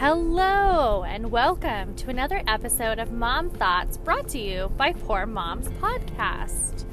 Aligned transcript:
Hello, 0.00 1.02
and 1.02 1.32
welcome 1.32 1.96
to 1.96 2.08
another 2.08 2.40
episode 2.46 3.00
of 3.00 3.10
Mom 3.10 3.50
Thoughts 3.50 3.96
brought 3.96 4.28
to 4.28 4.38
you 4.38 4.70
by 4.76 4.92
Poor 4.92 5.26
Moms 5.26 5.66
Podcast. 5.70 6.84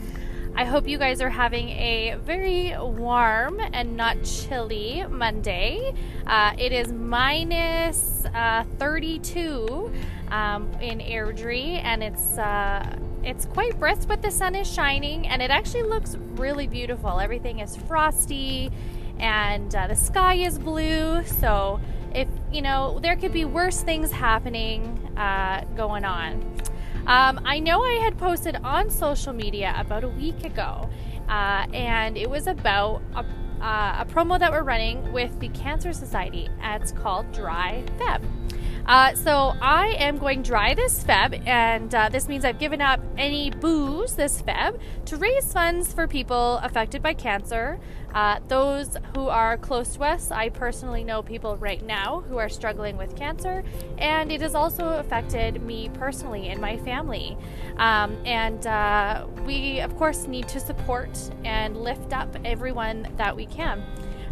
I 0.55 0.65
hope 0.65 0.87
you 0.87 0.97
guys 0.97 1.21
are 1.21 1.29
having 1.29 1.69
a 1.69 2.17
very 2.23 2.75
warm 2.75 3.61
and 3.73 3.95
not 3.95 4.23
chilly 4.23 5.05
Monday. 5.07 5.93
Uh, 6.25 6.53
it 6.57 6.71
is 6.71 6.91
minus, 6.91 8.25
uh, 8.33 8.63
32 8.79 9.93
um, 10.31 10.73
in 10.81 10.97
Airdrie, 10.97 11.79
and 11.83 12.01
it's 12.01 12.39
uh, 12.39 12.97
it's 13.23 13.45
quite 13.45 13.79
brisk, 13.79 14.07
but 14.07 14.23
the 14.23 14.31
sun 14.31 14.55
is 14.55 14.67
shining, 14.67 15.27
and 15.27 15.43
it 15.43 15.51
actually 15.51 15.83
looks 15.83 16.15
really 16.37 16.65
beautiful. 16.65 17.19
Everything 17.19 17.59
is 17.59 17.75
frosty, 17.75 18.71
and 19.19 19.75
uh, 19.75 19.85
the 19.85 19.95
sky 19.95 20.33
is 20.33 20.57
blue, 20.57 21.23
so 21.25 21.79
if 22.15 22.29
you 22.51 22.61
know 22.61 22.97
there 23.01 23.15
could 23.17 23.33
be 23.33 23.45
worse 23.45 23.81
things 23.81 24.11
happening 24.11 24.81
uh, 25.17 25.65
going 25.75 26.05
on. 26.05 26.41
Um, 27.07 27.39
I 27.45 27.59
know 27.59 27.83
I 27.83 27.99
had 28.01 28.17
posted 28.17 28.55
on 28.63 28.89
social 28.89 29.33
media 29.33 29.75
about 29.77 30.03
a 30.03 30.07
week 30.07 30.43
ago, 30.43 30.89
uh, 31.29 31.67
and 31.73 32.17
it 32.17 32.27
was 32.27 32.47
about 32.47 33.03
a, 33.15 33.19
uh, 33.63 34.03
a, 34.03 34.05
promo 34.09 34.39
that 34.39 34.51
we're 34.51 34.63
running 34.63 35.13
with 35.13 35.39
the 35.39 35.49
Cancer 35.49 35.93
Society. 35.93 36.49
It's 36.63 36.91
called 36.93 37.31
Dry 37.31 37.83
Feb. 37.99 38.23
Uh, 38.85 39.15
so 39.15 39.55
I 39.61 39.95
am 39.97 40.19
going 40.19 40.43
dry 40.43 40.75
this 40.75 41.03
Feb, 41.03 41.47
and 41.47 41.93
uh, 41.95 42.09
this 42.09 42.27
means 42.27 42.45
I've 42.45 42.59
given 42.59 42.81
up 42.81 42.99
any 43.17 43.49
booze 43.49 44.15
this 44.15 44.43
Feb 44.43 44.79
to 45.05 45.17
raise 45.17 45.51
funds 45.51 45.91
for 45.91 46.07
people 46.07 46.57
affected 46.57 47.01
by 47.01 47.15
cancer. 47.15 47.79
Uh, 48.13 48.39
those 48.47 48.95
who 49.15 49.27
are 49.27 49.57
close 49.57 49.95
to 49.95 50.03
us, 50.03 50.29
I 50.29 50.49
personally 50.49 51.03
know 51.03 51.23
people 51.23 51.57
right 51.57 51.83
now 51.83 52.23
who 52.29 52.37
are 52.37 52.47
struggling 52.47 52.95
with 52.95 53.15
cancer, 53.15 53.63
and 53.97 54.31
it 54.31 54.41
has 54.41 54.53
also 54.53 54.99
affected 54.99 55.63
me 55.63 55.89
personally 55.95 56.49
and 56.49 56.61
my 56.61 56.77
family. 56.77 57.35
Um, 57.77 58.15
and 58.23 58.67
uh, 58.67 59.25
we, 59.47 59.79
of 59.79 59.97
course, 59.97 60.27
need 60.27 60.47
to 60.49 60.59
support 60.59 61.17
and 61.43 61.75
lift 61.75 62.13
up 62.13 62.37
everyone 62.45 63.11
that 63.17 63.35
we 63.35 63.47
can. 63.47 63.83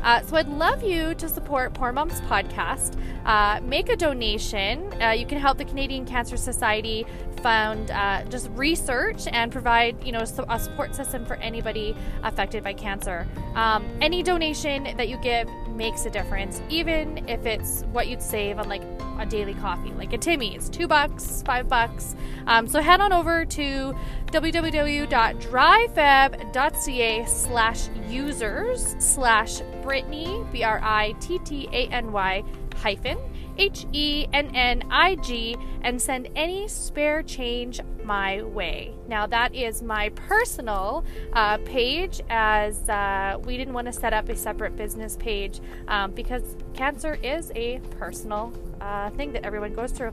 Uh, 0.03 0.21
so 0.21 0.35
I'd 0.35 0.49
love 0.49 0.83
you 0.83 1.15
to 1.15 1.29
support 1.29 1.73
Poor 1.73 1.91
Moms 1.91 2.19
Podcast. 2.21 2.99
Uh, 3.25 3.59
make 3.63 3.89
a 3.89 3.95
donation. 3.95 4.93
Uh, 5.01 5.11
you 5.11 5.25
can 5.25 5.37
help 5.37 5.57
the 5.57 5.65
Canadian 5.65 6.05
Cancer 6.05 6.35
Society 6.35 7.05
fund 7.41 7.91
uh, 7.91 8.23
just 8.25 8.49
research 8.51 9.27
and 9.27 9.51
provide, 9.51 10.01
you 10.03 10.11
know, 10.11 10.19
a 10.19 10.59
support 10.59 10.95
system 10.95 11.25
for 11.25 11.35
anybody 11.35 11.95
affected 12.23 12.63
by 12.63 12.73
cancer. 12.73 13.27
Um, 13.55 13.85
any 14.01 14.23
donation 14.23 14.95
that 14.97 15.09
you 15.09 15.17
give 15.17 15.49
makes 15.69 16.05
a 16.05 16.09
difference, 16.09 16.61
even 16.69 17.27
if 17.29 17.45
it's 17.45 17.83
what 17.91 18.07
you'd 18.07 18.21
save 18.21 18.59
on 18.59 18.69
like 18.69 18.83
a 19.19 19.25
daily 19.25 19.53
coffee, 19.53 19.91
like 19.91 20.13
a 20.13 20.17
Timmy's, 20.17 20.69
two 20.69 20.87
bucks, 20.87 21.43
five 21.45 21.67
bucks. 21.67 22.15
Um, 22.47 22.67
so 22.67 22.81
head 22.81 22.99
on 23.01 23.13
over 23.13 23.45
to 23.45 23.95
www.dryfeb.ca 24.33 27.25
slash 27.25 27.89
users 28.09 28.95
slash 28.97 29.61
Brittany, 29.83 30.43
B 30.51 30.63
R 30.63 30.81
I 30.83 31.11
T 31.19 31.37
T 31.39 31.69
A 31.71 31.87
N 31.89 32.11
Y 32.11 32.43
hyphen 32.77 33.19
H 33.59 33.85
E 33.93 34.25
N 34.33 34.49
N 34.55 34.81
I 34.89 35.13
G, 35.17 35.55
and 35.83 36.01
send 36.01 36.29
any 36.35 36.67
spare 36.67 37.21
change 37.21 37.79
my 38.03 38.41
way. 38.41 38.95
Now, 39.07 39.27
that 39.27 39.53
is 39.53 39.83
my 39.83 40.09
personal 40.09 41.05
uh, 41.33 41.59
page, 41.59 42.19
as 42.29 42.89
uh, 42.89 43.37
we 43.45 43.55
didn't 43.55 43.75
want 43.75 43.85
to 43.85 43.93
set 43.93 44.13
up 44.13 44.29
a 44.29 44.35
separate 44.35 44.75
business 44.75 45.15
page 45.15 45.61
um, 45.87 46.09
because 46.11 46.55
cancer 46.73 47.19
is 47.21 47.51
a 47.55 47.79
personal 47.99 48.51
uh, 48.81 49.11
thing 49.11 49.31
that 49.33 49.45
everyone 49.45 49.75
goes 49.75 49.91
through. 49.91 50.11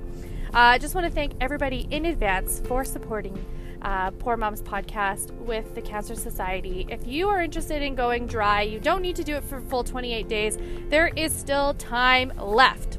Uh, 0.53 0.53
I 0.53 0.79
just 0.79 0.95
want 0.95 1.07
to 1.07 1.13
thank 1.13 1.33
everybody 1.41 1.89
in 1.91 2.05
advance 2.05 2.61
for 2.67 2.85
supporting. 2.85 3.43
Uh, 3.83 4.11
Poor 4.13 4.37
Moms 4.37 4.61
podcast 4.63 5.33
with 5.39 5.75
the 5.75 5.81
Cancer 5.81 6.15
Society. 6.15 6.87
If 6.91 7.07
you 7.07 7.29
are 7.29 7.41
interested 7.41 7.83
in 7.83 7.95
going 7.95 8.27
dry, 8.27 8.63
you 8.63 8.79
don't 8.79 9.01
need 9.01 9.17
to 9.17 9.25
do 9.25 9.35
it 9.37 9.45
for 9.45 9.61
full 9.61 9.85
28 9.85 10.29
days. 10.29 10.59
There 10.89 11.09
is 11.09 11.35
still 11.35 11.75
time 11.75 12.33
left. 12.39 12.99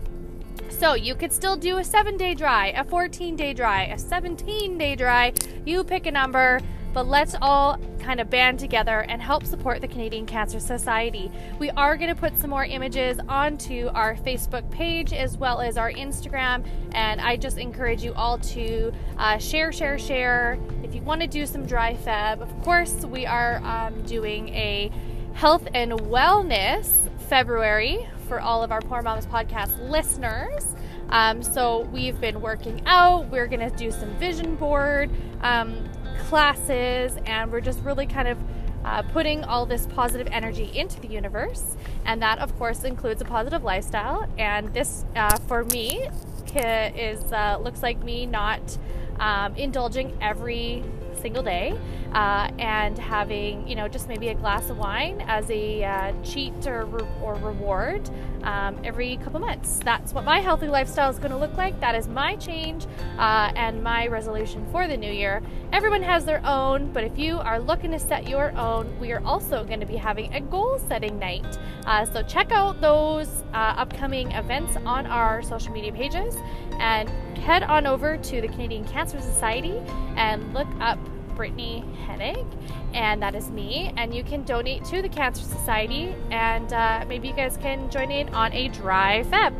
So 0.70 0.96
you 0.96 1.14
could 1.14 1.32
still 1.32 1.56
do 1.56 1.78
a 1.78 1.84
seven 1.84 2.18
day 2.18 2.34
dry, 2.34 2.68
a 2.70 2.84
14 2.84 3.36
day 3.36 3.54
dry, 3.54 3.84
a 3.84 3.98
17 4.00 4.78
day 4.78 4.96
dry. 4.96 5.34
You 5.66 5.84
pick 5.84 6.08
a 6.08 6.12
number, 6.12 6.60
but 6.94 7.08
let's 7.08 7.36
all 7.42 7.78
kind 8.00 8.20
of 8.20 8.30
band 8.30 8.60
together 8.60 9.02
and 9.08 9.22
help 9.22 9.46
support 9.46 9.82
the 9.82 9.88
Canadian 9.88 10.26
Cancer 10.26 10.60
Society. 10.60 11.32
We 11.60 11.70
are 11.72 11.96
going 11.98 12.14
to 12.14 12.20
put 12.20 12.38
some 12.38 12.50
more 12.50 12.66
images 12.66 13.20
onto 13.30 13.90
our 13.94 14.16
Facebook 14.16 14.70
page 14.72 15.14
as 15.14 15.38
well 15.38 15.62
as 15.62 15.78
our 15.78 15.92
Instagram, 15.92 16.66
and 16.94 17.22
I 17.22 17.38
just 17.38 17.58
encourage 17.58 18.04
you 18.04 18.14
all 18.14 18.38
to 18.40 18.92
uh, 19.18 19.38
share, 19.38 19.72
share, 19.72 19.98
share. 19.98 20.58
If 20.84 20.96
you 20.96 21.02
want 21.02 21.22
to 21.22 21.28
do 21.28 21.46
some 21.46 21.66
dry 21.66 21.96
feb, 21.96 22.42
of 22.42 22.62
course, 22.64 23.06
we 23.06 23.26
are 23.26 23.62
um, 23.64 24.02
doing 24.04 24.50
a 24.50 24.92
health 25.34 25.68
and 25.74 25.92
wellness 25.92 27.10
February 27.30 28.08
for 28.28 28.42
all 28.42 28.64
of 28.64 28.72
our 28.72 28.82
Poor 28.82 29.02
Moms 29.02 29.26
podcast 29.26 29.90
listeners. 29.90 30.76
Um, 31.10 31.44
so 31.44 31.82
we've 31.92 32.20
been 32.20 32.42
working 32.42 32.82
out. 32.86 33.28
We're 33.30 33.48
going 33.48 33.70
to 33.70 33.76
do 33.76 33.92
some 33.92 34.10
vision 34.16 34.56
board 34.56 35.10
um, 35.42 35.90
classes, 36.30 37.18
and 37.26 37.52
we're 37.52 37.62
just 37.62 37.82
really 37.82 38.06
kind 38.06 38.28
of 38.28 38.38
uh, 38.84 39.04
putting 39.04 39.44
all 39.44 39.66
this 39.66 39.86
positive 39.88 40.28
energy 40.32 40.72
into 40.74 41.00
the 41.00 41.08
universe. 41.08 41.76
And 42.06 42.22
that, 42.22 42.40
of 42.40 42.58
course, 42.58 42.84
includes 42.84 43.22
a 43.22 43.26
positive 43.26 43.64
lifestyle. 43.64 44.28
And 44.38 44.74
this, 44.74 45.06
uh, 45.16 45.38
for 45.48 45.64
me, 45.66 46.08
is 46.54 47.32
uh, 47.32 47.58
looks 47.62 47.82
like 47.82 48.04
me 48.04 48.26
not 48.26 48.78
um, 49.20 49.56
indulging 49.56 50.18
every 50.22 50.84
single 51.22 51.44
day 51.44 51.78
uh, 52.14 52.50
and 52.60 52.98
having, 52.98 53.68
you 53.68 53.76
know, 53.76 53.88
just 53.88 54.08
maybe 54.08 54.30
a 54.30 54.34
glass 54.34 54.70
of 54.70 54.78
wine 54.78 55.24
as 55.28 55.50
a 55.50 55.84
uh, 55.84 56.14
cheat 56.24 56.68
or, 56.68 56.86
re- 56.86 57.08
or 57.22 57.36
reward 57.36 58.10
um, 58.44 58.78
every 58.84 59.18
couple 59.18 59.40
months. 59.40 59.80
That's 59.84 60.14
what 60.14 60.26
my 60.26 60.40
healthy 60.40 60.68
lifestyle 60.68 61.10
is 61.10 61.20
going 61.20 61.32
to 61.32 61.38
look 61.38 61.56
like. 61.58 61.80
That 61.80 61.96
is 61.96 62.08
my 62.08 62.36
change 62.36 62.86
uh, 63.18 63.52
and 63.56 63.84
my 63.84 64.08
resolution 64.08 64.66
for 64.72 64.88
the 64.88 64.98
new 64.98 65.12
year. 65.12 65.42
Everyone 65.72 66.02
has 66.02 66.26
their 66.26 66.42
own, 66.46 66.92
but 66.92 67.04
if 67.04 67.18
you 67.18 67.40
are 67.40 67.60
looking 67.60 67.92
to 67.92 68.00
set 68.00 68.28
your 68.28 68.52
own, 68.58 69.00
we 69.00 69.12
are 69.12 69.24
also 69.24 69.64
going 69.64 69.80
to 69.80 69.86
be 69.86 69.96
having 69.96 70.34
a 70.34 70.42
goal 70.42 70.80
setting 70.88 71.18
night. 71.20 71.58
Uh, 71.86 72.06
so 72.06 72.24
check 72.24 72.52
out 72.52 72.82
those 72.82 73.44
uh, 73.54 73.76
upcoming 73.78 74.32
events 74.32 74.76
on 74.86 75.06
our 75.06 75.42
social 75.42 75.72
media 75.72 75.92
pages 75.94 76.36
and 76.80 77.10
head 77.38 77.64
on 77.64 77.88
over 77.88 78.18
to 78.18 78.42
the 78.42 78.48
Canadian 78.48 78.86
Cancer 78.86 79.20
Society 79.20 79.82
and 80.16 80.54
look 80.54 80.68
up 80.80 81.00
Brittany 81.36 81.84
Hennig, 82.06 82.46
and 82.94 83.22
that 83.22 83.36
is 83.36 83.50
me. 83.50 83.94
And 83.98 84.14
you 84.14 84.24
can 84.24 84.44
donate 84.44 84.84
to 84.86 85.02
the 85.02 85.10
Cancer 85.10 85.44
Society, 85.44 86.14
and 86.30 86.72
uh, 86.74 87.06
maybe 87.08 87.30
you 87.30 87.34
guys 87.34 87.58
can 87.58 87.90
join 87.90 88.12
in 88.12 88.30
on 88.34 88.54
a 88.54 88.68
dry 88.70 89.24
Feb. 89.24 89.56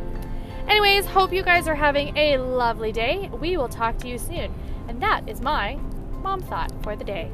Anyways, 0.68 1.06
hope 1.06 1.32
you 1.32 1.42
guys 1.42 1.66
are 1.66 1.74
having 1.74 2.16
a 2.16 2.38
lovely 2.38 2.92
day. 2.92 3.28
We 3.40 3.56
will 3.56 3.68
talk 3.68 3.98
to 3.98 4.08
you 4.08 4.16
soon. 4.16 4.54
And 4.88 5.02
that 5.02 5.28
is 5.28 5.40
my 5.40 5.78
mom 6.22 6.40
thought 6.40 6.72
for 6.82 6.94
the 6.94 7.04
day. 7.04 7.30